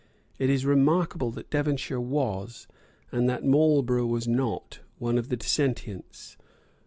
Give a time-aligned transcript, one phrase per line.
[0.39, 2.67] It is remarkable that Devonshire was,
[3.11, 6.37] and that Marlborough was not, one of the Dissentients.